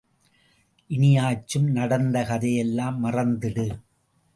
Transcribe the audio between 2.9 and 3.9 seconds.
மறந்திடு.